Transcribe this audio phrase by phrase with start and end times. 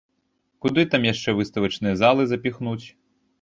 [0.65, 2.81] Куды там яшчэ выставачныя залы запіхнуць?